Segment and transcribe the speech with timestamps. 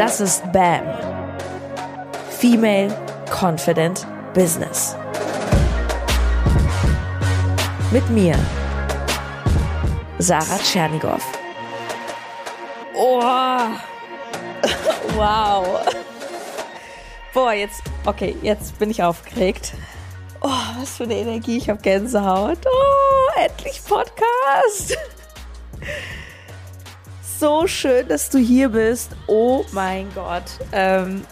[0.00, 0.82] Das ist BAM.
[2.30, 2.88] Female
[3.30, 4.96] Confident Business.
[7.90, 8.34] Mit mir,
[10.18, 11.20] Sarah Tschernigow.
[12.94, 13.20] Oh,
[15.16, 15.86] wow.
[17.34, 19.74] Boah, jetzt, okay, jetzt bin ich aufgeregt.
[20.40, 20.48] Oh,
[20.78, 22.60] was für eine Energie, ich habe Gänsehaut.
[22.64, 24.96] Oh, endlich Podcast.
[27.40, 29.16] So schön, dass du hier bist.
[29.26, 30.42] Oh mein Gott.
[30.72, 31.22] Ähm,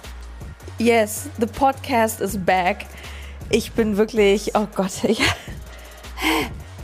[0.79, 2.87] yes, the podcast is back.
[3.51, 5.21] Ich bin wirklich, oh Gott, ich,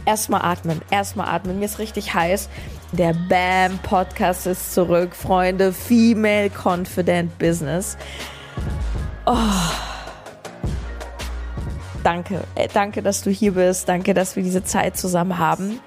[0.04, 1.58] erstmal atmen, erstmal atmen.
[1.58, 2.50] Mir ist richtig heiß.
[2.92, 5.72] Der BAM Podcast ist zurück, Freunde.
[5.72, 7.96] Female Confident Business.
[9.24, 9.34] Oh
[12.04, 12.44] danke.
[12.54, 13.88] Äh, danke, dass du hier bist.
[13.88, 15.80] Danke, dass wir diese Zeit zusammen haben.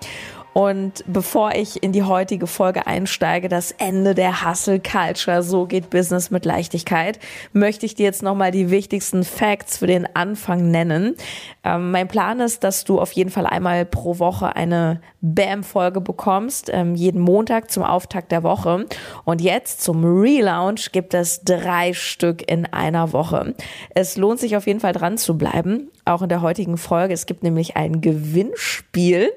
[0.58, 5.92] Und bevor ich in die heutige Folge einsteige, das Ende der Hustle Culture, so geht
[5.92, 7.20] Business mit Leichtigkeit,
[7.54, 11.16] möchte ich dir jetzt nochmal die wichtigsten Facts für den Anfang nennen.
[11.64, 16.72] Ähm, mein Plan ist, dass du auf jeden Fall einmal pro Woche eine BAM-Folge bekommst,
[16.74, 18.88] ähm, jeden Montag zum Auftakt der Woche.
[19.26, 23.54] Und jetzt zum Relaunch gibt es drei Stück in einer Woche.
[23.94, 27.14] Es lohnt sich auf jeden Fall dran zu bleiben, auch in der heutigen Folge.
[27.14, 29.32] Es gibt nämlich ein Gewinnspiel.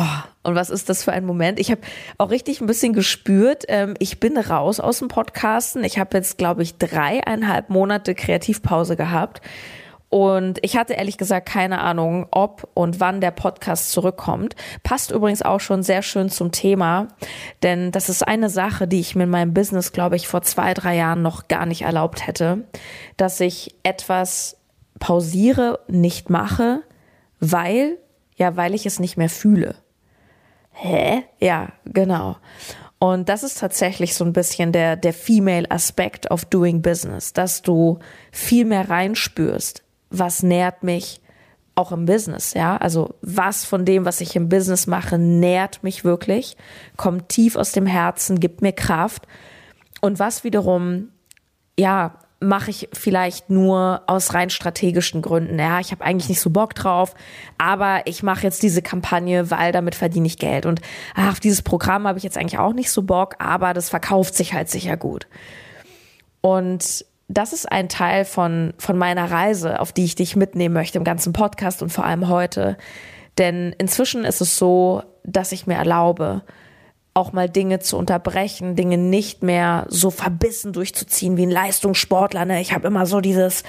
[0.00, 0.04] Oh,
[0.44, 1.58] und was ist das für ein Moment?
[1.58, 1.80] Ich habe
[2.18, 5.82] auch richtig ein bisschen gespürt, ähm, ich bin raus aus dem Podcasten.
[5.82, 9.40] Ich habe jetzt, glaube ich, dreieinhalb Monate Kreativpause gehabt.
[10.08, 14.54] Und ich hatte ehrlich gesagt keine Ahnung, ob und wann der Podcast zurückkommt.
[14.84, 17.08] Passt übrigens auch schon sehr schön zum Thema,
[17.64, 20.74] denn das ist eine Sache, die ich mir in meinem Business, glaube ich, vor zwei,
[20.74, 22.64] drei Jahren noch gar nicht erlaubt hätte,
[23.16, 24.56] dass ich etwas
[25.00, 26.82] pausiere, nicht mache,
[27.40, 27.98] weil
[28.38, 29.74] ja, weil ich es nicht mehr fühle.
[30.80, 31.24] Hä?
[31.40, 32.36] Ja, genau.
[33.00, 37.62] Und das ist tatsächlich so ein bisschen der, der Female Aspekt of Doing Business, dass
[37.62, 37.98] du
[38.30, 41.20] viel mehr reinspürst, was nährt mich
[41.74, 42.76] auch im Business, ja?
[42.76, 46.56] Also was von dem, was ich im Business mache, nährt mich wirklich,
[46.96, 49.26] kommt tief aus dem Herzen, gibt mir Kraft
[50.00, 51.10] und was wiederum
[51.78, 55.58] ja, mache ich vielleicht nur aus rein strategischen Gründen.
[55.58, 57.14] Ja, ich habe eigentlich nicht so Bock drauf,
[57.58, 60.64] aber ich mache jetzt diese Kampagne, weil damit verdiene ich Geld.
[60.64, 60.80] Und
[61.16, 64.54] auf dieses Programm habe ich jetzt eigentlich auch nicht so Bock, aber das verkauft sich
[64.54, 65.26] halt sicher gut.
[66.40, 70.98] Und das ist ein Teil von, von meiner Reise, auf die ich dich mitnehmen möchte
[70.98, 72.78] im ganzen Podcast und vor allem heute.
[73.36, 76.42] Denn inzwischen ist es so, dass ich mir erlaube,
[77.18, 82.44] auch mal Dinge zu unterbrechen, Dinge nicht mehr so verbissen durchzuziehen wie ein Leistungssportler.
[82.44, 82.60] Ne?
[82.60, 83.64] Ich habe immer so dieses,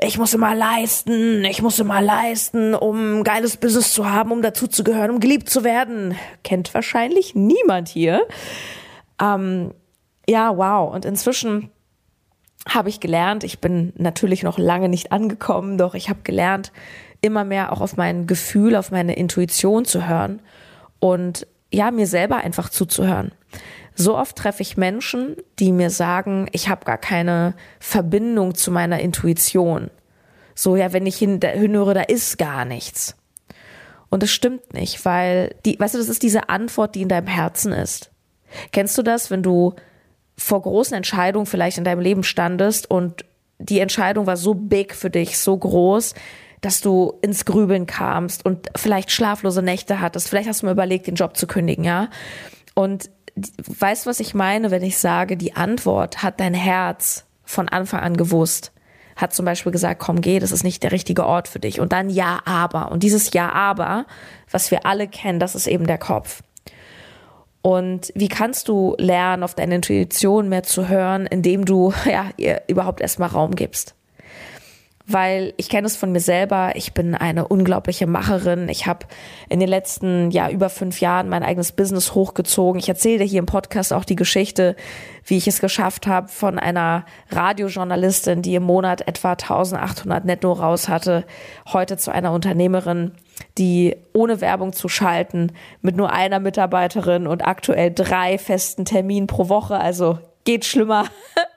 [0.00, 4.42] ich muss immer leisten, ich muss immer leisten, um ein geiles Business zu haben, um
[4.42, 6.16] dazu zu gehören, um geliebt zu werden.
[6.44, 8.26] Kennt wahrscheinlich niemand hier.
[9.20, 9.74] Ähm,
[10.26, 10.92] ja, wow.
[10.92, 11.70] Und inzwischen
[12.66, 16.72] habe ich gelernt, ich bin natürlich noch lange nicht angekommen, doch ich habe gelernt,
[17.20, 20.40] immer mehr auch auf mein Gefühl, auf meine Intuition zu hören
[21.00, 23.32] und ja, mir selber einfach zuzuhören.
[23.94, 29.00] So oft treffe ich Menschen, die mir sagen, ich habe gar keine Verbindung zu meiner
[29.00, 29.90] Intuition.
[30.54, 33.16] So, ja, wenn ich hin, hinhöre, da ist gar nichts.
[34.08, 37.26] Und das stimmt nicht, weil die, weißt du, das ist diese Antwort, die in deinem
[37.26, 38.10] Herzen ist.
[38.72, 39.74] Kennst du das, wenn du
[40.36, 43.24] vor großen Entscheidungen vielleicht in deinem Leben standest und
[43.58, 46.14] die Entscheidung war so big für dich, so groß,
[46.60, 50.28] dass du ins Grübeln kamst und vielleicht schlaflose Nächte hattest.
[50.28, 52.08] Vielleicht hast du mir überlegt, den Job zu kündigen, ja.
[52.74, 53.10] Und
[53.66, 58.00] weißt du, was ich meine, wenn ich sage, die Antwort hat dein Herz von Anfang
[58.00, 58.72] an gewusst.
[59.16, 61.80] Hat zum Beispiel gesagt, komm, geh, das ist nicht der richtige Ort für dich.
[61.80, 62.92] Und dann ja, aber.
[62.92, 64.06] Und dieses ja, aber,
[64.50, 66.42] was wir alle kennen, das ist eben der Kopf.
[67.62, 72.62] Und wie kannst du lernen, auf deine Intuition mehr zu hören, indem du ja ihr
[72.68, 73.94] überhaupt erstmal Raum gibst?
[75.10, 76.72] Weil ich kenne es von mir selber.
[76.74, 78.68] Ich bin eine unglaubliche Macherin.
[78.68, 79.06] Ich habe
[79.48, 82.78] in den letzten ja über fünf Jahren mein eigenes Business hochgezogen.
[82.78, 84.76] Ich erzähle hier im Podcast auch die Geschichte,
[85.24, 90.90] wie ich es geschafft habe, von einer Radiojournalistin, die im Monat etwa 1800 netto raus
[90.90, 91.24] hatte,
[91.72, 93.12] heute zu einer Unternehmerin,
[93.56, 99.48] die ohne Werbung zu schalten, mit nur einer Mitarbeiterin und aktuell drei festen Terminen pro
[99.48, 101.04] Woche, also geht schlimmer,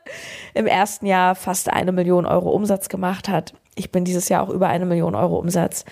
[0.53, 3.53] im ersten Jahr fast eine Million Euro Umsatz gemacht hat.
[3.75, 5.85] Ich bin dieses Jahr auch über eine Million Euro Umsatz.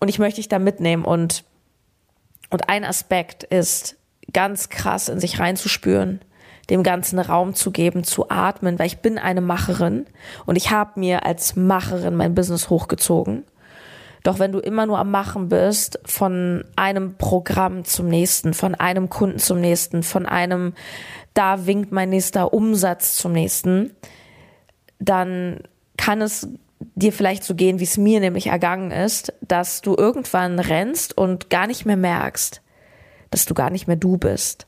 [0.00, 1.44] Und ich möchte dich da mitnehmen und,
[2.50, 3.98] und ein Aspekt ist
[4.32, 6.20] ganz krass in sich reinzuspüren,
[6.70, 10.06] dem ganzen Raum zu geben, zu atmen, weil ich bin eine Macherin
[10.44, 13.44] und ich habe mir als Macherin mein Business hochgezogen.
[14.22, 19.08] Doch wenn du immer nur am Machen bist, von einem Programm zum nächsten, von einem
[19.08, 20.74] Kunden zum nächsten, von einem,
[21.34, 23.92] da winkt mein nächster Umsatz zum nächsten,
[24.98, 25.60] dann
[25.96, 26.48] kann es
[26.94, 31.50] dir vielleicht so gehen, wie es mir nämlich ergangen ist, dass du irgendwann rennst und
[31.50, 32.62] gar nicht mehr merkst,
[33.30, 34.66] dass du gar nicht mehr du bist.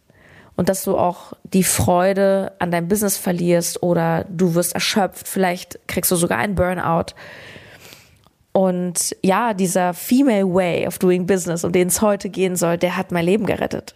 [0.56, 5.78] Und dass du auch die Freude an deinem Business verlierst oder du wirst erschöpft, vielleicht
[5.86, 7.14] kriegst du sogar einen Burnout.
[8.52, 12.96] Und ja, dieser Female Way of Doing Business, um den es heute gehen soll, der
[12.96, 13.94] hat mein Leben gerettet.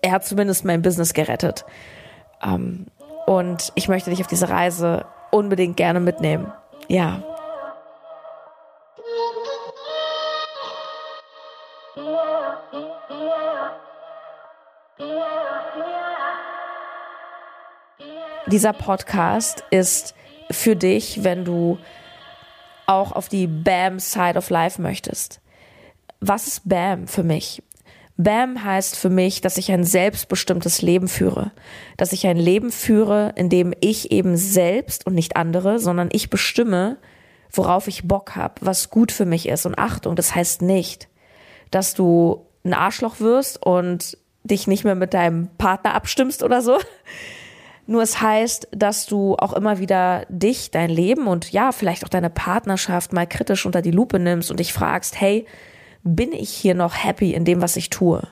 [0.00, 1.66] Er hat zumindest mein Business gerettet.
[2.42, 2.86] Ähm,
[3.26, 6.50] und ich möchte dich auf diese Reise unbedingt gerne mitnehmen.
[6.88, 7.22] Ja.
[18.46, 20.14] Dieser Podcast ist
[20.50, 21.78] für dich, wenn du
[22.90, 25.40] auch auf die BAM Side of Life möchtest.
[26.20, 27.62] Was ist BAM für mich?
[28.16, 31.52] BAM heißt für mich, dass ich ein selbstbestimmtes Leben führe.
[31.96, 36.28] Dass ich ein Leben führe, in dem ich eben selbst und nicht andere, sondern ich
[36.28, 36.98] bestimme,
[37.50, 39.64] worauf ich Bock habe, was gut für mich ist.
[39.64, 41.08] Und Achtung, das heißt nicht,
[41.70, 46.76] dass du ein Arschloch wirst und dich nicht mehr mit deinem Partner abstimmst oder so,
[47.90, 52.08] nur es heißt, dass du auch immer wieder dich, dein Leben und ja, vielleicht auch
[52.08, 55.44] deine Partnerschaft mal kritisch unter die Lupe nimmst und dich fragst, hey,
[56.04, 58.22] bin ich hier noch happy in dem, was ich tue?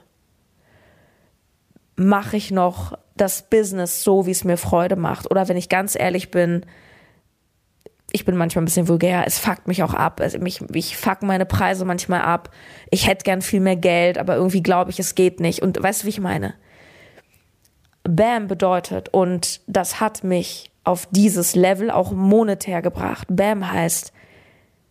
[1.97, 5.29] Mache ich noch das Business so, wie es mir Freude macht?
[5.29, 6.65] Oder wenn ich ganz ehrlich bin,
[8.13, 10.21] ich bin manchmal ein bisschen vulgär, es fuckt mich auch ab.
[10.21, 12.51] Also mich, ich fuck meine Preise manchmal ab.
[12.93, 15.63] Ich hätte gern viel mehr Geld, aber irgendwie glaube ich, es geht nicht.
[15.63, 16.55] Und weißt du, wie ich meine?
[18.19, 23.29] BAM bedeutet und das hat mich auf dieses Level auch monetär gebracht.
[23.31, 24.13] BAM heißt,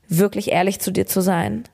[0.08, 1.66] wirklich ehrlich zu dir zu sein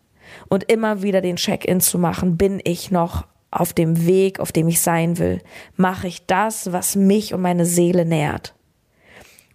[0.50, 2.38] und immer wieder den Check-in zu machen.
[2.38, 5.41] Bin ich noch auf dem Weg, auf dem ich sein will?
[5.75, 8.55] Mache ich das, was mich und meine Seele nährt?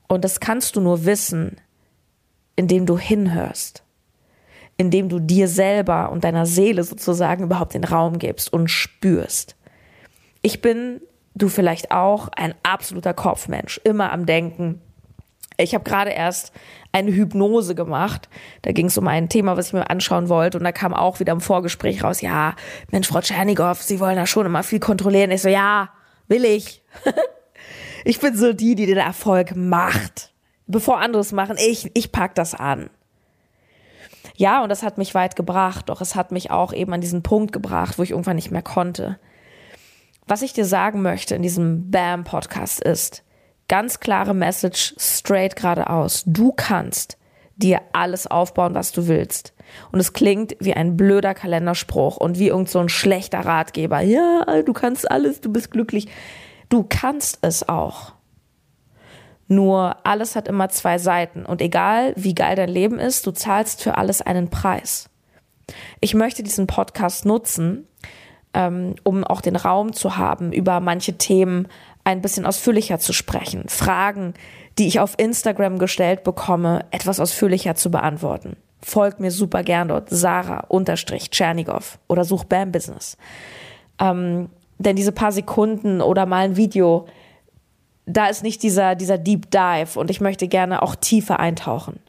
[0.07, 1.57] Und das kannst du nur wissen,
[2.55, 3.83] indem du hinhörst,
[4.77, 9.57] indem du dir selber und deiner Seele sozusagen überhaupt den Raum gibst und spürst.
[10.43, 11.01] Ich bin
[11.39, 14.81] du vielleicht auch, ein absoluter Kopfmensch, immer am Denken.
[15.57, 16.53] Ich habe gerade erst
[16.93, 18.29] eine Hypnose gemacht.
[18.63, 20.59] Da ging es um ein Thema, was ich mir anschauen wollte.
[20.59, 22.55] Und da kam auch wieder im Vorgespräch raus, ja,
[22.91, 25.33] Mensch, Frau Tschernigow, Sie wollen da schon immer viel kontrollieren.
[25.33, 25.91] Ich so, ja,
[26.29, 26.83] will ich.
[28.05, 30.33] ich bin so die, die den Erfolg macht.
[30.67, 32.91] Bevor andere es machen, ich, ich pack das an.
[34.37, 37.25] Ja, und das hat mich weit gebracht, doch es hat mich auch eben an diesen
[37.25, 39.19] Punkt gebracht, wo ich irgendwann nicht mehr konnte.
[40.31, 43.25] Was ich dir sagen möchte in diesem BAM-Podcast ist,
[43.67, 46.23] ganz klare Message, straight geradeaus.
[46.27, 47.17] Du kannst
[47.57, 49.55] dir alles aufbauen, was du willst.
[49.91, 54.03] Und es klingt wie ein blöder Kalenderspruch und wie irgend so ein schlechter Ratgeber.
[54.03, 56.09] Ja, du kannst alles, du bist glücklich.
[56.69, 58.13] Du kannst es auch.
[59.47, 63.83] Nur alles hat immer zwei Seiten und egal wie geil dein Leben ist, du zahlst
[63.83, 65.09] für alles einen Preis.
[66.01, 67.88] Ich möchte diesen Podcast nutzen,
[68.59, 71.69] ähm, um auch den Raum zu haben, über manche Themen
[72.03, 74.35] ein bisschen ausführlicher zu sprechen, Fragen,
[74.79, 78.57] die ich auf Instagram gestellt bekomme, etwas ausführlicher zu beantworten.
[78.83, 83.17] Folgt mir super gern dort, Sarah unterstrich Tschernigow oder such Bam Business.
[84.01, 87.07] Ähm, denn diese paar Sekunden oder mal ein Video,
[88.07, 92.01] da ist nicht dieser, dieser Deep Dive und ich möchte gerne auch tiefer eintauchen.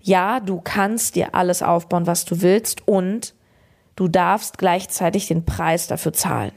[0.00, 3.34] Ja, du kannst dir alles aufbauen, was du willst und
[3.98, 6.52] du darfst gleichzeitig den Preis dafür zahlen.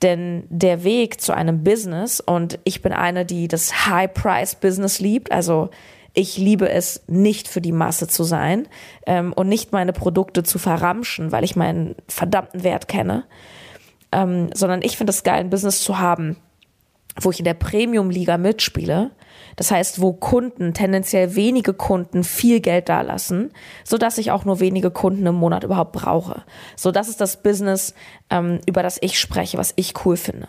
[0.00, 5.70] Denn der Weg zu einem Business, und ich bin eine, die das High-Price-Business liebt, also
[6.14, 8.66] ich liebe es, nicht für die Masse zu sein
[9.06, 13.24] ähm, und nicht meine Produkte zu verramschen, weil ich meinen verdammten Wert kenne,
[14.10, 16.36] ähm, sondern ich finde es geil, ein Business zu haben,
[17.20, 19.10] wo ich in der Premium-Liga mitspiele.
[19.56, 23.52] Das heißt, wo Kunden, tendenziell wenige Kunden, viel Geld dalassen,
[23.84, 26.42] so dass ich auch nur wenige Kunden im Monat überhaupt brauche.
[26.76, 27.94] So, das ist das Business,
[28.30, 30.48] ähm, über das ich spreche, was ich cool finde.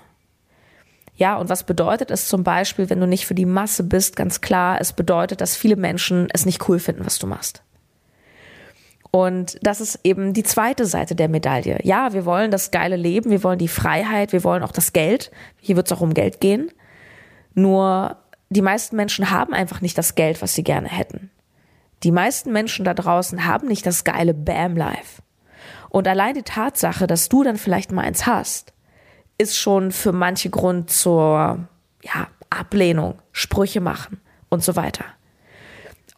[1.15, 4.15] Ja, und was bedeutet es zum Beispiel, wenn du nicht für die Masse bist?
[4.15, 7.61] Ganz klar, es bedeutet, dass viele Menschen es nicht cool finden, was du machst.
[9.11, 11.77] Und das ist eben die zweite Seite der Medaille.
[11.83, 15.29] Ja, wir wollen das geile Leben, wir wollen die Freiheit, wir wollen auch das Geld.
[15.61, 16.71] Hier wird es auch um Geld gehen.
[17.53, 18.17] Nur
[18.53, 21.31] die meisten Menschen haben einfach nicht das Geld, was sie gerne hätten.
[22.03, 25.21] Die meisten Menschen da draußen haben nicht das geile Bam-Life.
[25.89, 28.73] Und allein die Tatsache, dass du dann vielleicht mal eins hast,
[29.37, 31.67] ist schon für manche Grund zur
[32.01, 34.19] ja, Ablehnung, Sprüche machen
[34.49, 35.05] und so weiter.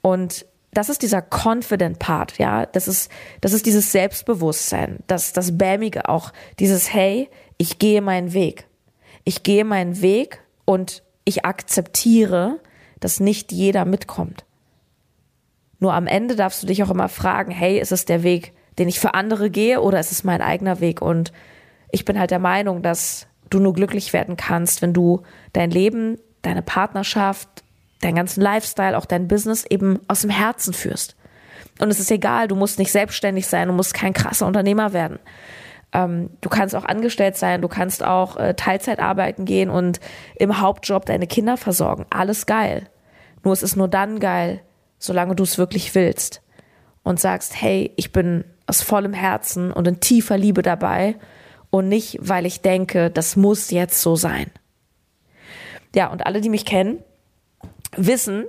[0.02, 2.66] Und das ist dieser confident Part, ja.
[2.66, 3.10] Das ist,
[3.42, 8.68] das ist dieses Selbstbewusstsein, das, das Bämige auch, dieses Hey, ich gehe meinen Weg.
[9.24, 12.60] Ich gehe meinen Weg und ich akzeptiere,
[13.00, 14.46] dass nicht jeder mitkommt.
[15.80, 18.88] Nur am Ende darfst du dich auch immer fragen, hey, ist es der Weg, den
[18.88, 21.02] ich für andere gehe oder ist es mein eigener Weg?
[21.02, 21.34] Und
[21.92, 25.22] ich bin halt der Meinung, dass du nur glücklich werden kannst, wenn du
[25.54, 27.64] dein Leben, deine Partnerschaft,
[28.02, 31.16] deinen ganzen Lifestyle, auch dein Business eben aus dem Herzen führst.
[31.80, 35.20] Und es ist egal, du musst nicht selbstständig sein, du musst kein krasser Unternehmer werden.
[35.96, 40.02] Ähm, du kannst auch angestellt sein, du kannst auch äh, Teilzeit arbeiten gehen und
[40.36, 42.06] im Hauptjob deine Kinder versorgen.
[42.10, 42.90] Alles geil.
[43.44, 44.62] Nur es ist nur dann geil,
[45.00, 46.42] solange du es wirklich willst
[47.04, 51.16] und sagst, hey, ich bin aus vollem Herzen und in tiefer Liebe dabei
[51.70, 54.52] und nicht, weil ich denke, das muss jetzt so sein.
[55.96, 57.00] Ja, und alle, die mich kennen,
[57.96, 58.44] wissen,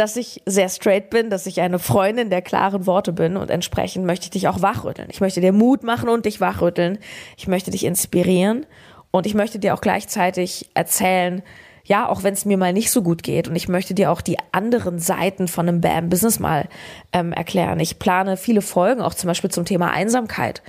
[0.00, 4.06] dass ich sehr straight bin, dass ich eine Freundin der klaren Worte bin und entsprechend
[4.06, 5.08] möchte ich dich auch wachrütteln.
[5.10, 6.98] Ich möchte dir Mut machen und dich wachrütteln.
[7.36, 8.64] Ich möchte dich inspirieren
[9.10, 11.42] und ich möchte dir auch gleichzeitig erzählen,
[11.84, 14.22] ja, auch wenn es mir mal nicht so gut geht und ich möchte dir auch
[14.22, 16.68] die anderen Seiten von einem BAM Business mal
[17.12, 17.78] ähm, erklären.
[17.78, 20.62] Ich plane viele Folgen auch zum Beispiel zum Thema Einsamkeit.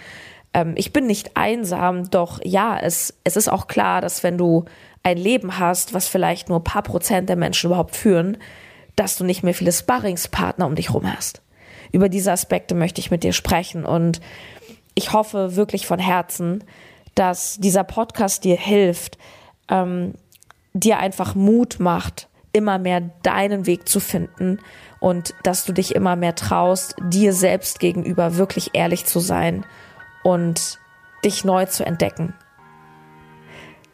[0.53, 4.65] Ähm, ich bin nicht einsam, doch ja, es, es ist auch klar, dass wenn du
[5.03, 8.37] ein Leben hast, was vielleicht nur paar Prozent der Menschen überhaupt führen,
[9.01, 11.41] dass du nicht mehr viele Sparringspartner um dich rum hast.
[11.91, 14.21] Über diese Aspekte möchte ich mit dir sprechen und
[14.93, 16.63] ich hoffe wirklich von Herzen,
[17.15, 19.17] dass dieser Podcast dir hilft,
[19.69, 20.13] ähm,
[20.73, 24.59] dir einfach Mut macht, immer mehr deinen Weg zu finden
[24.99, 29.65] und dass du dich immer mehr traust, dir selbst gegenüber wirklich ehrlich zu sein
[30.23, 30.77] und
[31.25, 32.35] dich neu zu entdecken.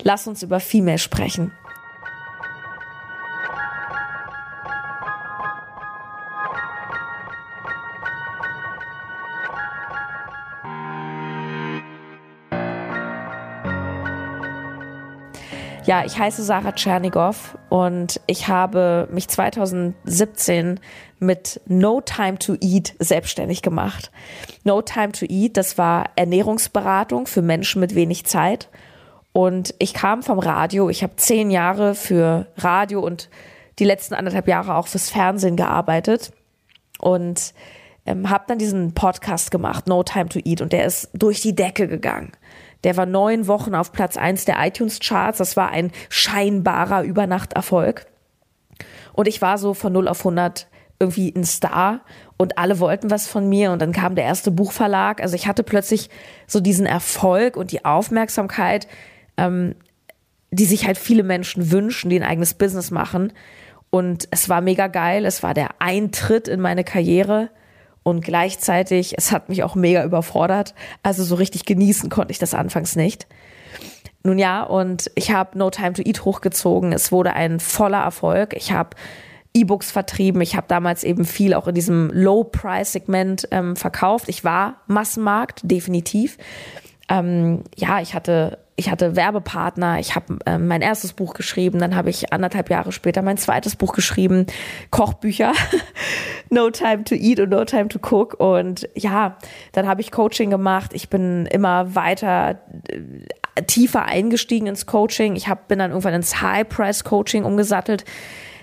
[0.04, 1.54] Lass uns über Female sprechen.
[15.88, 20.82] Ja, ich heiße Sarah Tschernigow und ich habe mich 2017
[21.20, 24.12] mit No Time to Eat selbstständig gemacht.
[24.66, 28.68] No Time to Eat, das war Ernährungsberatung für Menschen mit wenig Zeit.
[29.32, 30.90] Und ich kam vom Radio.
[30.90, 33.30] Ich habe zehn Jahre für Radio und
[33.80, 36.34] die letzten anderthalb Jahre auch fürs Fernsehen gearbeitet
[37.00, 37.54] und
[38.06, 41.56] ähm, habe dann diesen Podcast gemacht, No Time to Eat, und der ist durch die
[41.56, 42.34] Decke gegangen.
[42.84, 45.40] Der war neun Wochen auf Platz eins der iTunes-Charts.
[45.40, 48.06] Das war ein scheinbarer Übernachterfolg.
[49.14, 50.68] Und ich war so von 0 auf 100
[51.00, 52.02] irgendwie ein Star
[52.38, 55.22] und alle wollten was von mir und dann kam der erste Buchverlag.
[55.22, 56.10] Also ich hatte plötzlich
[56.48, 58.88] so diesen Erfolg und die Aufmerksamkeit,
[59.38, 59.76] ähm,
[60.52, 63.34] die sich halt viele Menschen wünschen, die ein eigenes Business machen.
[63.90, 65.26] Und es war mega geil.
[65.26, 67.50] Es war der Eintritt in meine Karriere.
[68.08, 70.74] Und gleichzeitig, es hat mich auch mega überfordert.
[71.04, 73.28] Also so richtig genießen konnte ich das anfangs nicht.
[74.24, 76.94] Nun ja, und ich habe No Time to Eat hochgezogen.
[76.94, 78.54] Es wurde ein voller Erfolg.
[78.56, 78.92] Ich habe
[79.54, 80.40] E-Books vertrieben.
[80.40, 84.30] Ich habe damals eben viel auch in diesem Low-Price-Segment ähm, verkauft.
[84.30, 86.38] Ich war Massenmarkt, definitiv.
[87.10, 91.96] Ähm, ja, ich hatte ich hatte Werbepartner, ich habe äh, mein erstes Buch geschrieben, dann
[91.96, 94.46] habe ich anderthalb Jahre später mein zweites Buch geschrieben,
[94.92, 95.54] Kochbücher,
[96.52, 98.40] No Time to Eat und No Time to Cook.
[98.40, 99.38] Und ja,
[99.72, 102.62] dann habe ich Coaching gemacht, ich bin immer weiter
[103.56, 108.06] äh, tiefer eingestiegen ins Coaching, ich hab, bin dann irgendwann ins High-Price-Coaching umgesattelt,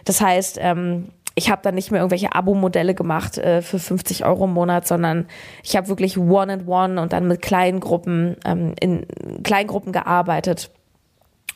[0.05, 4.45] das heißt, ähm, ich habe dann nicht mehr irgendwelche Abo-Modelle gemacht äh, für 50 Euro
[4.45, 5.27] im Monat, sondern
[5.63, 9.07] ich habe wirklich One-and-One -one und dann mit kleinen Gruppen, ähm, in
[9.43, 10.71] kleinen Gruppen gearbeitet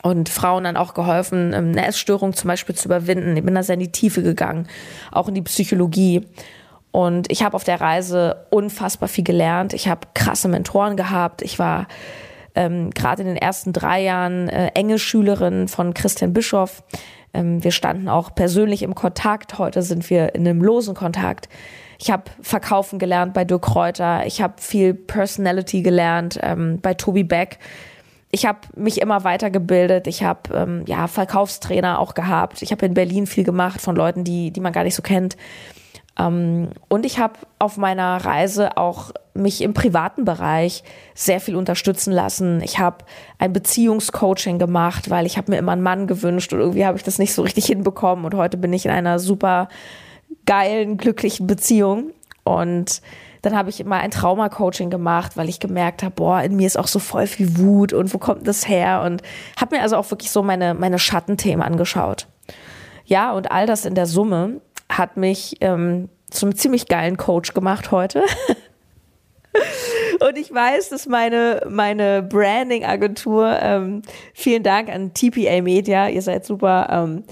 [0.01, 3.37] und Frauen dann auch geholfen, ähm, eine Essstörung zum Beispiel zu überwinden.
[3.37, 4.67] Ich bin da sehr in die Tiefe gegangen,
[5.11, 6.25] auch in die Psychologie.
[6.91, 9.73] Und ich habe auf der Reise unfassbar viel gelernt.
[9.73, 11.41] Ich habe krasse Mentoren gehabt.
[11.41, 11.87] Ich war
[12.55, 16.83] ähm, gerade in den ersten drei Jahren äh, enge Schülerin von Christian Bischoff.
[17.33, 19.57] Ähm, wir standen auch persönlich im Kontakt.
[19.57, 21.49] Heute sind wir in einem losen Kontakt.
[21.99, 24.25] Ich habe Verkaufen gelernt bei Dirk Kräuter.
[24.25, 27.59] Ich habe viel Personality gelernt ähm, bei Tobi Beck.
[28.31, 30.07] Ich habe mich immer weitergebildet.
[30.07, 32.61] Ich habe ähm, ja Verkaufstrainer auch gehabt.
[32.61, 35.35] Ich habe in Berlin viel gemacht von Leuten, die die man gar nicht so kennt.
[36.19, 40.83] Ähm, und ich habe auf meiner Reise auch mich im privaten Bereich
[41.15, 42.61] sehr viel unterstützen lassen.
[42.61, 43.05] Ich habe
[43.37, 47.03] ein Beziehungscoaching gemacht, weil ich habe mir immer einen Mann gewünscht und irgendwie habe ich
[47.03, 49.69] das nicht so richtig hinbekommen und heute bin ich in einer super
[50.45, 52.11] geilen, glücklichen Beziehung
[52.43, 53.01] und
[53.41, 56.77] dann habe ich immer ein Trauma-Coaching gemacht, weil ich gemerkt habe, boah, in mir ist
[56.77, 59.01] auch so voll viel Wut und wo kommt das her?
[59.05, 59.21] Und
[59.59, 62.27] habe mir also auch wirklich so meine, meine Schattenthemen angeschaut.
[63.05, 67.91] Ja, und all das in der Summe hat mich ähm, zum ziemlich geilen Coach gemacht
[67.91, 68.23] heute.
[70.19, 74.01] Und ich weiß, dass meine, meine Branding-Agentur, ähm,
[74.33, 77.23] vielen Dank an TPA Media, ihr seid super, ähm,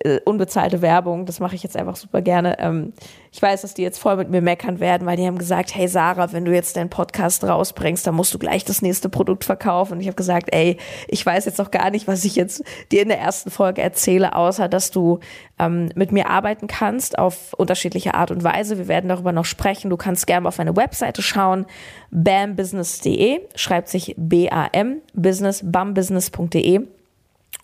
[0.00, 2.58] äh, unbezahlte Werbung, das mache ich jetzt einfach super gerne.
[2.58, 2.92] Ähm,
[3.32, 5.86] ich weiß, dass die jetzt voll mit mir meckern werden, weil die haben gesagt, hey
[5.86, 9.94] Sarah, wenn du jetzt deinen Podcast rausbringst, dann musst du gleich das nächste Produkt verkaufen.
[9.94, 13.02] Und ich habe gesagt, ey, ich weiß jetzt noch gar nicht, was ich jetzt dir
[13.02, 15.20] in der ersten Folge erzähle, außer dass du
[15.60, 18.78] ähm, mit mir arbeiten kannst auf unterschiedliche Art und Weise.
[18.78, 19.90] Wir werden darüber noch sprechen.
[19.90, 21.66] Du kannst gerne auf meine Webseite schauen,
[22.10, 26.80] bambusiness.de, schreibt sich B-A-M, business, bambusiness.de.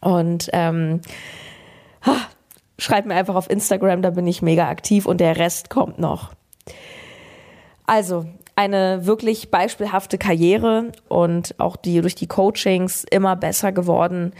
[0.01, 1.01] Und ähm,
[2.79, 6.33] schreibt mir einfach auf Instagram, da bin ich mega aktiv und der Rest kommt noch.
[7.87, 14.33] Also, eine wirklich beispielhafte Karriere und auch die durch die Coachings immer besser geworden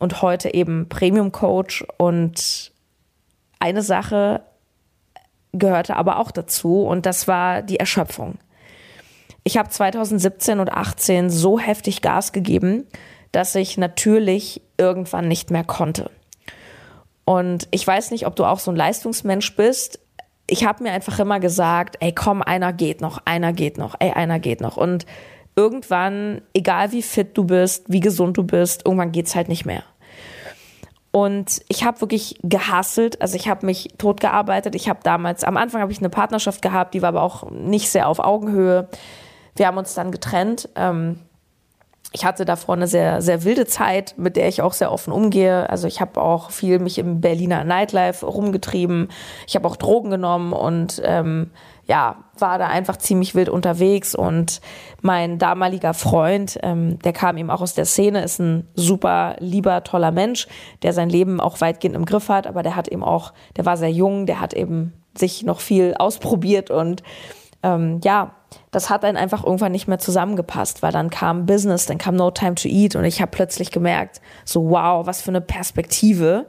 [0.00, 2.72] und heute eben Premium Coach und
[3.60, 4.42] eine Sache
[5.52, 8.38] gehörte aber auch dazu und das war die Erschöpfung.
[9.44, 12.86] Ich habe 2017 und 18 so heftig Gas gegeben,
[13.32, 16.10] dass ich natürlich irgendwann nicht mehr konnte.
[17.24, 20.00] Und ich weiß nicht, ob du auch so ein Leistungsmensch bist.
[20.46, 24.10] Ich habe mir einfach immer gesagt, ey, komm, einer geht noch, einer geht noch, ey,
[24.12, 24.76] einer geht noch.
[24.76, 25.06] Und
[25.54, 29.84] irgendwann, egal wie fit du bist, wie gesund du bist, irgendwann geht's halt nicht mehr.
[31.12, 34.74] Und ich habe wirklich gehasselt, also ich habe mich totgearbeitet.
[34.76, 37.90] Ich habe damals, am Anfang habe ich eine Partnerschaft gehabt, die war aber auch nicht
[37.90, 38.88] sehr auf Augenhöhe.
[39.56, 40.68] Wir haben uns dann getrennt.
[40.76, 41.18] Ähm,
[42.12, 45.70] ich hatte davor eine sehr, sehr wilde Zeit, mit der ich auch sehr offen umgehe.
[45.70, 49.08] Also ich habe auch viel mich im Berliner Nightlife rumgetrieben.
[49.46, 51.50] Ich habe auch Drogen genommen und ähm,
[51.86, 54.16] ja, war da einfach ziemlich wild unterwegs.
[54.16, 54.60] Und
[55.02, 59.84] mein damaliger Freund, ähm, der kam eben auch aus der Szene, ist ein super lieber,
[59.84, 60.48] toller Mensch,
[60.82, 63.76] der sein Leben auch weitgehend im Griff hat, aber der hat eben auch, der war
[63.76, 67.02] sehr jung, der hat eben sich noch viel ausprobiert und
[67.62, 68.34] ähm, ja,
[68.70, 72.30] das hat dann einfach irgendwann nicht mehr zusammengepasst, weil dann kam Business, dann kam No
[72.30, 76.46] Time to Eat und ich habe plötzlich gemerkt, so wow, was für eine Perspektive.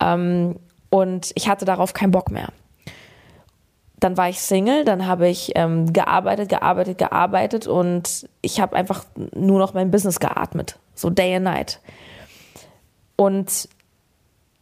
[0.00, 0.56] Ähm,
[0.90, 2.48] und ich hatte darauf keinen Bock mehr.
[3.98, 9.04] Dann war ich Single, dann habe ich ähm, gearbeitet, gearbeitet, gearbeitet und ich habe einfach
[9.34, 11.80] nur noch mein Business geatmet, so day and night.
[13.16, 13.68] Und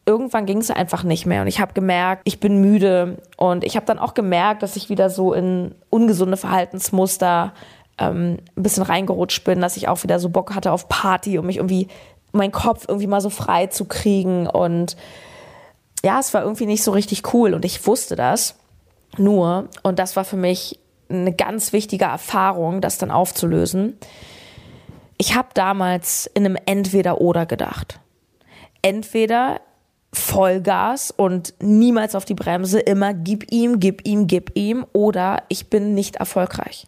[0.05, 1.43] irgendwann ging es einfach nicht mehr.
[1.43, 3.19] Und ich habe gemerkt, ich bin müde.
[3.37, 7.53] Und ich habe dann auch gemerkt, dass ich wieder so in ungesunde Verhaltensmuster
[7.99, 11.47] ähm, ein bisschen reingerutscht bin, dass ich auch wieder so Bock hatte auf Party und
[11.47, 11.89] mich irgendwie
[12.33, 14.47] meinen Kopf irgendwie mal so frei zu kriegen.
[14.47, 14.97] Und
[16.05, 17.55] ja, es war irgendwie nicht so richtig cool.
[17.55, 18.57] Und ich wusste das
[19.19, 19.69] nur.
[19.83, 23.99] Und das war für mich eine ganz wichtige Erfahrung, das dann aufzulösen.
[25.19, 28.01] Ich habe damals in einem Entweder-Oder gedacht.
[28.81, 29.61] Entweder
[30.15, 35.71] Vollgas und niemals auf die Bremse, immer gib ihm, gib ihm, gib ihm oder ich
[35.71, 36.87] bin nicht erfolgreich.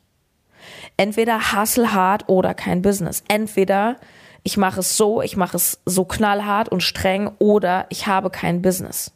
[0.96, 3.24] Entweder hustle hart oder kein Business.
[3.28, 3.96] Entweder
[4.42, 8.60] ich mache es so, ich mache es so knallhart und streng oder ich habe kein
[8.60, 9.12] Business.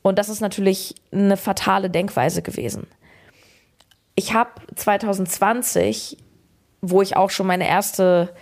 [0.00, 2.86] Und das ist natürlich eine fatale Denkweise gewesen.
[4.14, 6.16] Ich habe 2020,
[6.80, 8.34] wo ich auch schon meine erste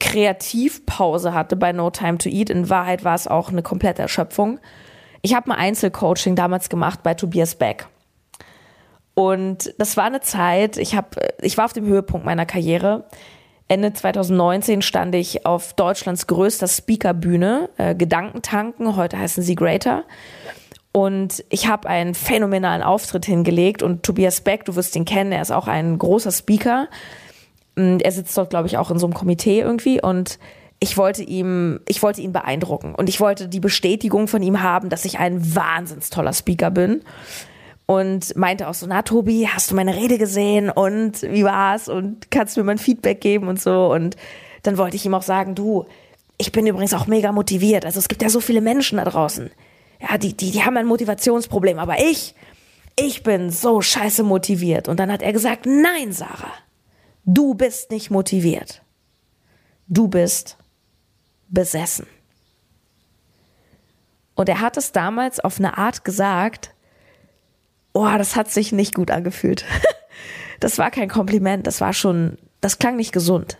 [0.00, 2.50] Kreativpause hatte bei No Time to Eat.
[2.50, 4.58] In Wahrheit war es auch eine komplette Erschöpfung.
[5.22, 7.86] Ich habe ein Einzelcoaching damals gemacht bei Tobias Beck.
[9.14, 13.04] Und das war eine Zeit, ich, hab, ich war auf dem Höhepunkt meiner Karriere.
[13.68, 20.04] Ende 2019 stand ich auf Deutschlands größter Speakerbühne, äh, Gedankentanken, heute heißen sie Greater.
[20.92, 25.42] Und ich habe einen phänomenalen Auftritt hingelegt und Tobias Beck, du wirst ihn kennen, er
[25.42, 26.88] ist auch ein großer Speaker.
[27.80, 30.38] Mm, er sitzt dort, glaube ich, auch in so einem Komitee irgendwie und
[30.82, 34.88] ich wollte ihm, ich wollte ihn beeindrucken und ich wollte die Bestätigung von ihm haben,
[34.88, 37.02] dass ich ein wahnsinns toller Speaker bin.
[37.84, 42.30] Und meinte auch so, na Tobi, hast du meine Rede gesehen und wie war's und
[42.30, 43.92] kannst du mir mal ein Feedback geben und so.
[43.92, 44.16] Und
[44.62, 45.86] dann wollte ich ihm auch sagen, du,
[46.38, 47.84] ich bin übrigens auch mega motiviert.
[47.84, 49.50] Also es gibt ja so viele Menschen da draußen.
[50.00, 52.36] Ja, die, die, die haben ein Motivationsproblem, aber ich,
[52.96, 54.86] ich bin so scheiße motiviert.
[54.86, 56.52] Und dann hat er gesagt, nein, Sarah.
[57.32, 58.82] Du bist nicht motiviert.
[59.86, 60.56] Du bist
[61.48, 62.08] besessen.
[64.34, 66.74] Und er hat es damals auf eine Art gesagt,
[67.92, 69.64] oh, das hat sich nicht gut angefühlt.
[70.58, 73.56] Das war kein Kompliment, das war schon, das klang nicht gesund.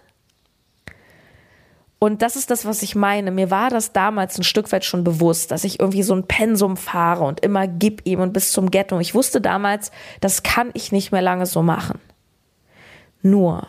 [1.98, 3.30] Und das ist das, was ich meine.
[3.30, 6.76] Mir war das damals ein Stück weit schon bewusst, dass ich irgendwie so ein Pensum
[6.76, 9.00] fahre und immer gib ihm und bis zum Ghetto.
[9.00, 11.98] Ich wusste damals, das kann ich nicht mehr lange so machen.
[13.22, 13.66] Nur,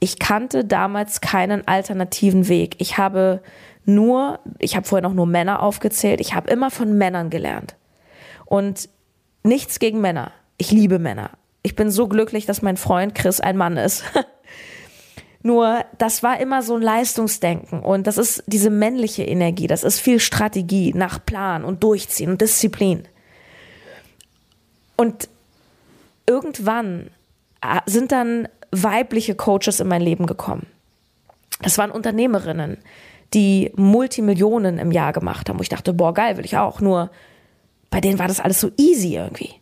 [0.00, 2.76] ich kannte damals keinen alternativen Weg.
[2.78, 3.42] Ich habe
[3.84, 7.76] nur, ich habe vorher noch nur Männer aufgezählt, ich habe immer von Männern gelernt.
[8.44, 8.88] Und
[9.42, 10.32] Nichts gegen Männer.
[10.58, 11.30] Ich liebe Männer.
[11.62, 14.04] Ich bin so glücklich, dass mein Freund Chris ein Mann ist.
[15.42, 20.00] Nur, das war immer so ein Leistungsdenken und das ist diese männliche Energie, das ist
[20.00, 23.06] viel Strategie nach Plan und Durchziehen und Disziplin.
[24.96, 25.28] Und
[26.26, 27.10] irgendwann
[27.62, 30.66] äh, sind dann weibliche Coaches in mein Leben gekommen.
[31.62, 32.78] Das waren Unternehmerinnen,
[33.34, 35.58] die Multimillionen im Jahr gemacht haben.
[35.58, 36.80] Wo ich dachte, boah, geil, will ich auch.
[36.80, 37.10] Nur
[37.90, 39.54] bei denen war das alles so easy irgendwie.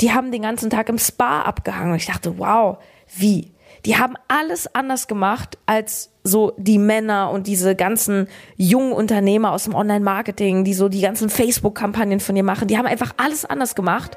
[0.00, 2.78] Die haben den ganzen Tag im Spa abgehangen und ich dachte, wow,
[3.16, 3.52] wie?
[3.86, 9.64] Die haben alles anders gemacht als so die Männer und diese ganzen jungen Unternehmer aus
[9.64, 12.66] dem Online-Marketing, die so die ganzen Facebook-Kampagnen von dir machen.
[12.66, 14.16] Die haben einfach alles anders gemacht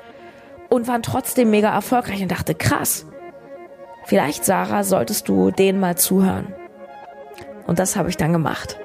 [0.69, 3.05] und waren trotzdem mega erfolgreich und dachte, krass.
[4.07, 6.55] Vielleicht, Sarah, solltest du denen mal zuhören.
[7.65, 8.79] Und das habe ich dann gemacht.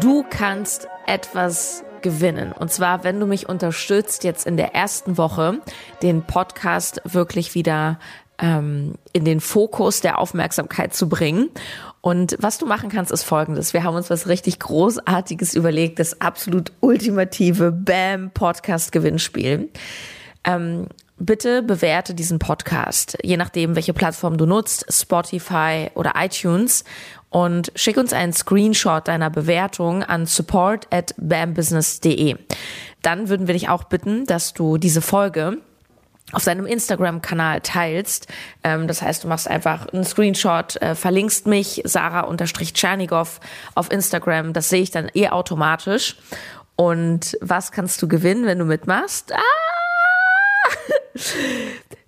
[0.00, 2.52] Du kannst etwas gewinnen.
[2.52, 5.58] Und zwar, wenn du mich unterstützt, jetzt in der ersten Woche
[6.00, 7.98] den Podcast wirklich wieder
[8.38, 11.50] ähm, in den Fokus der Aufmerksamkeit zu bringen.
[12.08, 13.74] Und was du machen kannst, ist folgendes.
[13.74, 19.68] Wir haben uns was richtig Großartiges überlegt, das absolut ultimative BAM-Podcast-Gewinnspiel.
[20.42, 20.86] Ähm,
[21.18, 26.84] bitte bewerte diesen Podcast, je nachdem, welche Plattform du nutzt, Spotify oder iTunes
[27.28, 32.36] und schick uns einen Screenshot deiner Bewertung an support at bambusiness.de.
[33.02, 35.58] Dann würden wir dich auch bitten, dass du diese Folge
[36.32, 38.28] auf deinem Instagram-Kanal teilst.
[38.62, 43.40] Ähm, das heißt, du machst einfach einen Screenshot, äh, verlinkst mich, Sarah-Tschernigow
[43.74, 44.52] auf Instagram.
[44.52, 46.16] Das sehe ich dann eh automatisch.
[46.76, 49.32] Und was kannst du gewinnen, wenn du mitmachst?
[49.32, 49.40] Ah!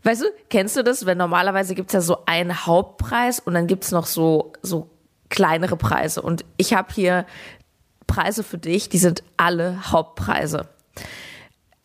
[0.03, 1.07] Weißt du, kennst du das?
[1.07, 4.89] Wenn normalerweise gibt's ja so einen Hauptpreis und dann gibt's noch so, so
[5.29, 6.23] kleinere Preise.
[6.23, 7.27] Und ich habe hier
[8.07, 10.69] Preise für dich, die sind alle Hauptpreise.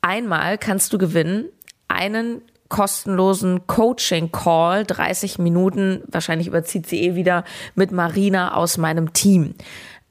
[0.01, 1.49] Einmal kannst du gewinnen
[1.95, 7.43] einen kostenlosen Coaching-Call, 30 Minuten, wahrscheinlich überzieht sie eh wieder,
[7.75, 9.55] mit Marina aus meinem Team.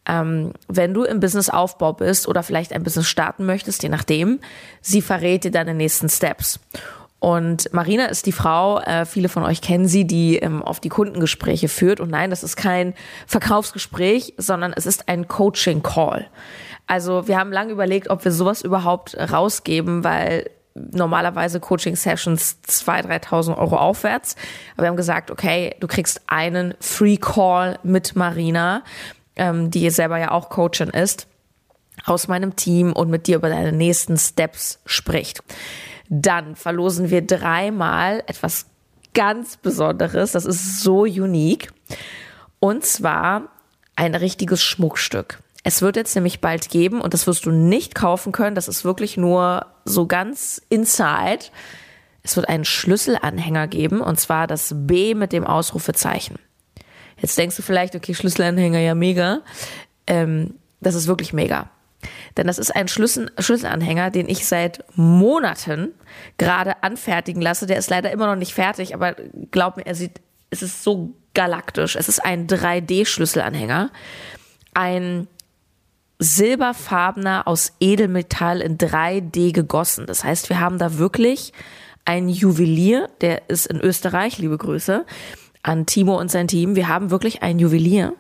[0.07, 4.41] Ähm, wenn du im Businessaufbau bist oder vielleicht ein Business starten möchtest, je nachdem,
[4.83, 6.61] sie verrät dir deine nächsten Steps.
[7.19, 10.91] Und Marina ist die Frau, äh, viele von euch kennen sie, die ähm, auf die
[10.91, 12.01] Kundengespräche führt.
[12.01, 12.93] Und nein, das ist kein
[13.27, 16.27] Verkaufsgespräch, sondern es ist ein Coaching-Call.
[16.87, 23.59] Also wir haben lange überlegt, ob wir sowas überhaupt rausgeben, weil normalerweise Coaching-Sessions 2.000, 3.000
[23.59, 24.37] Euro aufwärts.
[24.75, 28.83] Aber wir haben gesagt, okay, du kriegst einen Free-Call mit Marina,
[29.37, 31.29] ähm, die selber ja auch Coachin ist,
[32.05, 35.43] aus meinem Team und mit dir über deine nächsten Steps spricht.
[36.09, 38.67] Dann verlosen wir dreimal etwas
[39.15, 40.33] ganz Besonderes.
[40.33, 41.73] Das ist so unique.
[42.59, 43.49] Und zwar
[43.97, 45.39] ein richtiges Schmuckstück.
[45.65, 48.55] Es wird jetzt nämlich bald geben und das wirst du nicht kaufen können.
[48.55, 51.47] Das ist wirklich nur so ganz inside.
[52.23, 56.39] Es wird einen Schlüsselanhänger geben und zwar das B mit dem Ausrufezeichen.
[57.17, 59.41] Jetzt denkst du vielleicht, okay, Schlüsselanhänger ja mega.
[60.07, 61.71] Ähm, das ist wirklich mega.
[62.37, 65.95] Denn das ist ein Schlüssel, Schlüsselanhänger, den ich seit Monaten
[66.37, 67.67] gerade anfertigen lasse.
[67.67, 69.17] Der ist leider immer noch nicht fertig, aber
[69.51, 71.97] glaub mir, er sieht, es ist so galaktisch.
[71.97, 73.91] Es ist ein 3D-Schlüsselanhänger.
[74.75, 75.29] Ein
[76.19, 80.07] silberfarbener aus Edelmetall in 3D gegossen.
[80.07, 81.53] Das heißt, wir haben da wirklich
[82.05, 85.05] einen Juwelier, der ist in Österreich, liebe Grüße
[85.63, 86.77] an Timo und sein Team.
[86.77, 88.13] Wir haben wirklich einen Juwelier,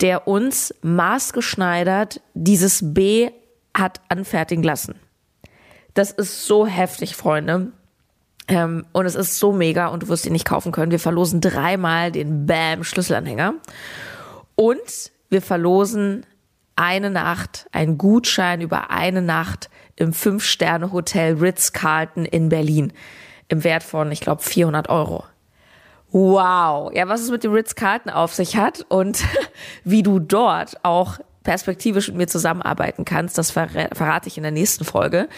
[0.00, 3.30] der uns maßgeschneidert dieses B
[3.74, 4.94] hat anfertigen lassen.
[5.94, 7.72] Das ist so heftig, Freunde.
[8.48, 10.92] Ähm, und es ist so mega und du wirst ihn nicht kaufen können.
[10.92, 13.54] Wir verlosen dreimal den Bam Schlüsselanhänger.
[14.54, 16.26] Und wir verlosen
[16.80, 22.94] eine Nacht, einen Gutschein über eine Nacht im Fünf-Sterne-Hotel Ritz-Carlton in Berlin.
[23.48, 25.24] Im Wert von, ich glaube, 400 Euro.
[26.10, 26.90] Wow.
[26.94, 29.22] Ja, was es mit dem Ritz-Carlton auf sich hat und
[29.84, 34.84] wie du dort auch perspektivisch mit mir zusammenarbeiten kannst, das verrate ich in der nächsten
[34.84, 35.28] Folge.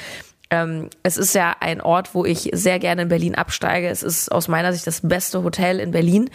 [0.53, 3.88] Ähm, es ist ja ein Ort, wo ich sehr gerne in Berlin absteige.
[3.88, 6.29] Es ist aus meiner Sicht das beste Hotel in Berlin.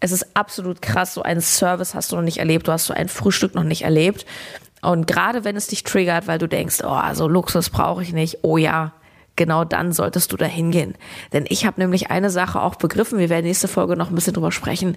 [0.00, 1.12] Es ist absolut krass.
[1.12, 2.66] So einen Service hast du noch nicht erlebt.
[2.66, 4.24] Du hast so ein Frühstück noch nicht erlebt.
[4.80, 8.38] Und gerade wenn es dich triggert, weil du denkst, oh, so Luxus brauche ich nicht.
[8.40, 8.94] Oh ja,
[9.36, 10.94] genau dann solltest du da hingehen.
[11.34, 14.32] Denn ich habe nämlich eine Sache auch begriffen, wir werden nächste Folge noch ein bisschen
[14.32, 14.96] drüber sprechen,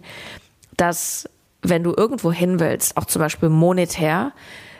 [0.77, 1.27] dass
[1.61, 4.31] wenn du irgendwo hin willst, auch zum Beispiel monetär,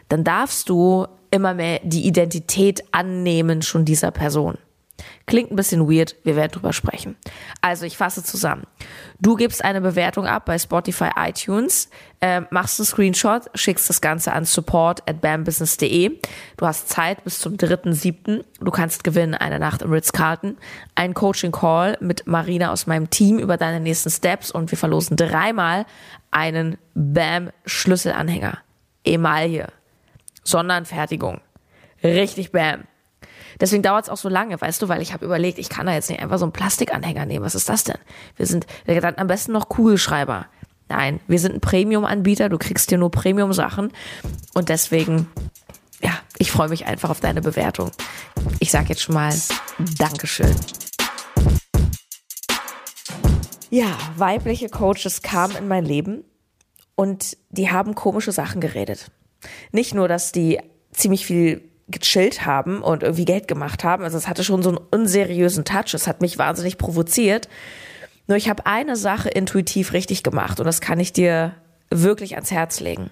[0.08, 4.57] dann darfst du immer mehr die Identität annehmen schon dieser Person.
[5.25, 7.15] Klingt ein bisschen weird, wir werden drüber sprechen.
[7.61, 8.63] Also ich fasse zusammen.
[9.19, 11.89] Du gibst eine Bewertung ab bei Spotify, iTunes,
[12.19, 16.19] äh, machst einen Screenshot, schickst das Ganze an support at bambusiness.de.
[16.57, 18.43] Du hast Zeit bis zum 3.7.
[18.59, 20.57] Du kannst gewinnen eine Nacht im Ritz-Carlton,
[20.95, 25.85] einen Coaching-Call mit Marina aus meinem Team über deine nächsten Steps und wir verlosen dreimal
[26.31, 28.57] einen Bam-Schlüsselanhänger.
[29.03, 29.67] Emaille.
[30.43, 31.41] Sonderanfertigung.
[32.04, 32.84] Richtig Bam.
[33.60, 35.93] Deswegen dauert es auch so lange, weißt du, weil ich habe überlegt, ich kann da
[35.93, 37.45] jetzt nicht einfach so einen Plastikanhänger nehmen.
[37.45, 37.97] Was ist das denn?
[38.36, 40.47] Wir sind dann am besten noch Kugelschreiber.
[40.89, 43.91] Nein, wir sind ein Premium-Anbieter, du kriegst hier nur Premium-Sachen.
[44.54, 45.27] Und deswegen,
[46.01, 47.91] ja, ich freue mich einfach auf deine Bewertung.
[48.60, 49.34] Ich sage jetzt schon mal
[49.97, 50.56] Dankeschön.
[53.69, 56.25] Ja, weibliche Coaches kamen in mein Leben
[56.95, 59.12] und die haben komische Sachen geredet.
[59.71, 60.60] Nicht nur, dass die
[60.91, 64.04] ziemlich viel gechillt haben und irgendwie Geld gemacht haben.
[64.04, 65.93] Also es hatte schon so einen unseriösen Touch.
[65.93, 67.49] Es hat mich wahnsinnig provoziert.
[68.27, 71.54] Nur ich habe eine Sache intuitiv richtig gemacht und das kann ich dir
[71.89, 73.10] wirklich ans Herz legen.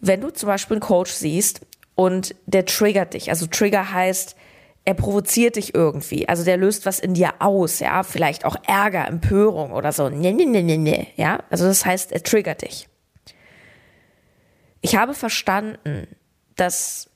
[0.00, 1.60] Wenn du zum Beispiel einen Coach siehst
[1.94, 4.34] und der triggert dich, also Trigger heißt,
[4.86, 9.06] er provoziert dich irgendwie, also der löst was in dir aus, ja, vielleicht auch Ärger,
[9.06, 12.88] Empörung oder so, ne, ne, ne, ne, ne, ja, also das heißt, er triggert dich.
[14.80, 16.06] Ich habe verstanden,
[16.56, 17.10] dass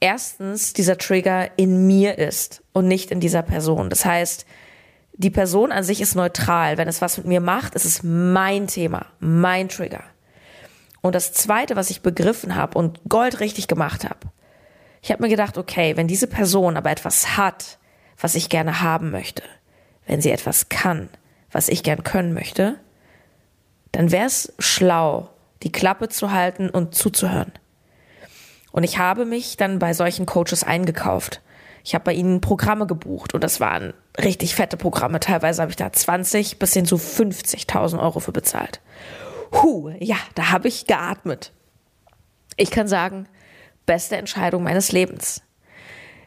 [0.00, 3.90] erstens dieser Trigger in mir ist und nicht in dieser Person.
[3.90, 4.46] Das heißt,
[5.14, 6.78] die Person an sich ist neutral.
[6.78, 10.04] Wenn es was mit mir macht, ist es mein Thema, mein Trigger.
[11.00, 14.18] Und das Zweite, was ich begriffen habe und Gold richtig gemacht habe,
[15.02, 17.78] ich habe mir gedacht, okay, wenn diese Person aber etwas hat,
[18.18, 19.42] was ich gerne haben möchte,
[20.06, 21.08] wenn sie etwas kann,
[21.52, 22.76] was ich gern können möchte,
[23.92, 25.30] dann wäre es schlau,
[25.62, 27.52] die Klappe zu halten und zuzuhören.
[28.72, 31.40] Und ich habe mich dann bei solchen Coaches eingekauft.
[31.82, 35.20] Ich habe bei ihnen Programme gebucht und das waren richtig fette Programme.
[35.20, 38.80] Teilweise habe ich da 20 bis hin zu 50.000 Euro für bezahlt.
[39.52, 41.52] Huh, ja, da habe ich geatmet.
[42.56, 43.28] Ich kann sagen,
[43.86, 45.42] beste Entscheidung meines Lebens.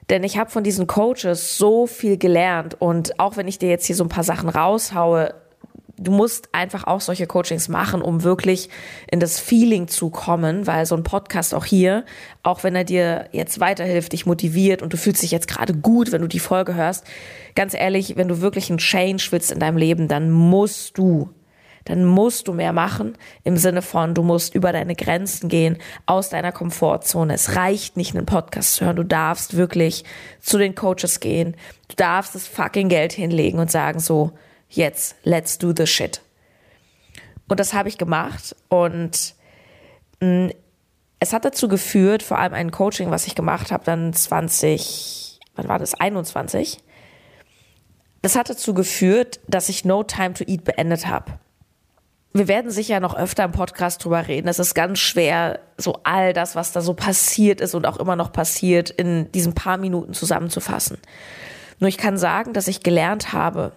[0.09, 3.85] Denn ich habe von diesen Coaches so viel gelernt und auch wenn ich dir jetzt
[3.85, 5.35] hier so ein paar Sachen raushaue,
[5.99, 8.69] du musst einfach auch solche Coachings machen, um wirklich
[9.11, 12.05] in das Feeling zu kommen, weil so ein Podcast auch hier,
[12.43, 16.11] auch wenn er dir jetzt weiterhilft, dich motiviert und du fühlst dich jetzt gerade gut,
[16.11, 17.05] wenn du die Folge hörst,
[17.55, 21.29] ganz ehrlich, wenn du wirklich einen Change willst in deinem Leben, dann musst du
[21.85, 26.29] dann musst du mehr machen im Sinne von, du musst über deine Grenzen gehen, aus
[26.29, 27.33] deiner Komfortzone.
[27.33, 28.97] Es reicht nicht, einen Podcast zu hören.
[28.97, 30.03] Du darfst wirklich
[30.39, 31.55] zu den Coaches gehen.
[31.87, 34.33] Du darfst das fucking Geld hinlegen und sagen so,
[34.69, 36.21] jetzt, let's do the shit.
[37.47, 39.33] Und das habe ich gemacht und
[40.19, 40.49] mm,
[41.19, 45.67] es hat dazu geführt, vor allem ein Coaching, was ich gemacht habe, dann 20, wann
[45.67, 46.79] war das, 21.
[48.21, 51.33] Das hat dazu geführt, dass ich No Time to Eat beendet habe.
[52.31, 54.47] Wir werden sicher noch öfter im Podcast drüber reden.
[54.47, 58.15] Es ist ganz schwer, so all das, was da so passiert ist und auch immer
[58.15, 60.99] noch passiert, in diesen paar Minuten zusammenzufassen.
[61.79, 63.71] Nur ich kann sagen, dass ich gelernt habe,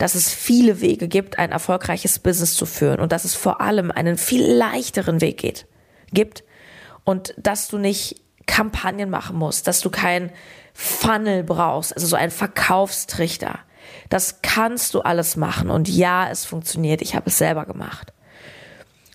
[0.00, 3.90] dass es viele Wege gibt, ein erfolgreiches Business zu führen und dass es vor allem
[3.90, 5.66] einen viel leichteren Weg geht,
[6.10, 6.42] gibt
[7.04, 10.32] und dass du nicht Kampagnen machen musst, dass du kein
[10.72, 13.58] Funnel brauchst, also so ein Verkaufstrichter.
[14.08, 17.02] Das kannst du alles machen und ja, es funktioniert.
[17.02, 18.14] Ich habe es selber gemacht.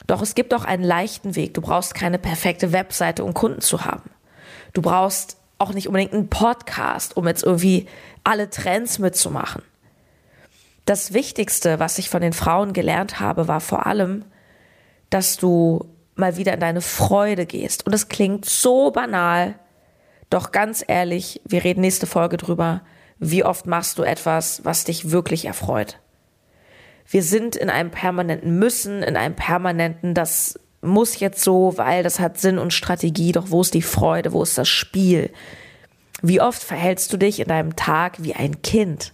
[0.06, 1.56] Doch es gibt auch einen leichten Weg.
[1.56, 4.12] Du brauchst keine perfekte Webseite, um Kunden zu haben.
[4.74, 7.88] Du brauchst auch nicht unbedingt einen Podcast, um jetzt irgendwie
[8.24, 9.64] alle Trends mitzumachen.
[10.86, 14.24] Das Wichtigste, was ich von den Frauen gelernt habe, war vor allem,
[15.10, 17.86] dass du mal wieder in deine Freude gehst.
[17.86, 19.56] Und es klingt so banal,
[20.30, 22.82] doch ganz ehrlich, wir reden nächste Folge drüber,
[23.18, 26.00] wie oft machst du etwas, was dich wirklich erfreut.
[27.08, 32.20] Wir sind in einem permanenten Müssen, in einem permanenten, das muss jetzt so, weil das
[32.20, 35.32] hat Sinn und Strategie, doch wo ist die Freude, wo ist das Spiel?
[36.22, 39.14] Wie oft verhältst du dich in deinem Tag wie ein Kind?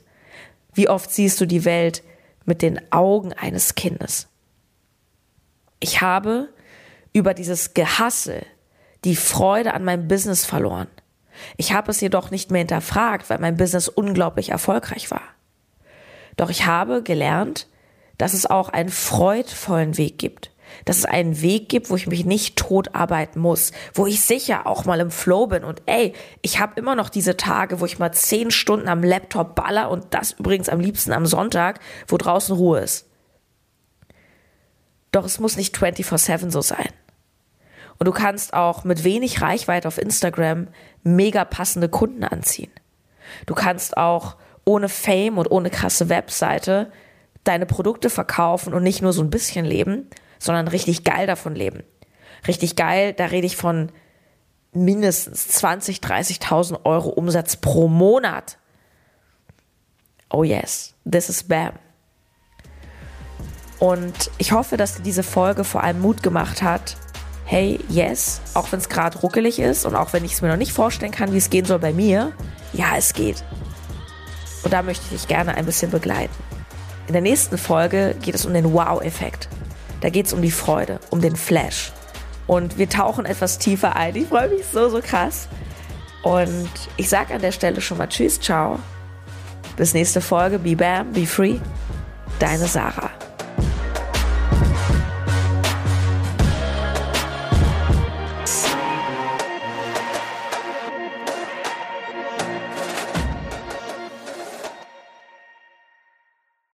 [0.73, 2.03] Wie oft siehst du die Welt
[2.45, 4.27] mit den Augen eines Kindes?
[5.79, 6.49] Ich habe
[7.13, 8.45] über dieses Gehassel
[9.03, 10.87] die Freude an meinem Business verloren.
[11.57, 15.23] Ich habe es jedoch nicht mehr hinterfragt, weil mein Business unglaublich erfolgreich war.
[16.37, 17.67] Doch ich habe gelernt,
[18.17, 20.50] dass es auch einen freudvollen Weg gibt
[20.85, 24.67] dass es einen Weg gibt, wo ich mich nicht tot arbeiten muss, wo ich sicher
[24.67, 27.99] auch mal im Flow bin und ey, ich habe immer noch diese Tage, wo ich
[27.99, 32.55] mal zehn Stunden am Laptop baller und das übrigens am liebsten am Sonntag, wo draußen
[32.55, 33.07] Ruhe ist.
[35.11, 36.89] Doch es muss nicht 24/7 so sein.
[37.99, 40.69] Und du kannst auch mit wenig Reichweite auf Instagram
[41.03, 42.71] mega passende Kunden anziehen.
[43.45, 46.91] Du kannst auch ohne Fame und ohne krasse Webseite
[47.43, 50.09] deine Produkte verkaufen und nicht nur so ein bisschen leben,
[50.41, 51.83] sondern richtig geil davon leben.
[52.47, 53.91] Richtig geil, da rede ich von
[54.73, 58.57] mindestens 20, 30.000 Euro Umsatz pro Monat.
[60.31, 61.73] Oh yes, this is BAM.
[63.77, 66.97] Und ich hoffe, dass dir diese Folge vor allem Mut gemacht hat.
[67.45, 70.57] Hey, yes, auch wenn es gerade ruckelig ist und auch wenn ich es mir noch
[70.57, 72.31] nicht vorstellen kann, wie es gehen soll bei mir,
[72.73, 73.43] ja, es geht.
[74.63, 76.33] Und da möchte ich dich gerne ein bisschen begleiten.
[77.05, 79.49] In der nächsten Folge geht es um den Wow-Effekt.
[80.01, 81.93] Da geht es um die Freude, um den Flash.
[82.47, 84.15] Und wir tauchen etwas tiefer ein.
[84.15, 85.47] Ich freue mich so, so krass.
[86.23, 88.79] Und ich sage an der Stelle schon mal Tschüss, ciao.
[89.77, 90.59] Bis nächste Folge.
[90.59, 91.59] Be Bam, be free.
[92.39, 93.11] Deine Sarah.